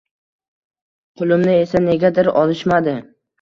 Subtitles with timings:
[1.21, 2.97] Pulimni esa negadir olishmadi.